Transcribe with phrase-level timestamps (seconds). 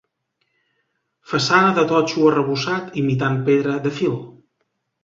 [1.33, 4.23] Façana de totxo arrebossat, imitant pedra de fil.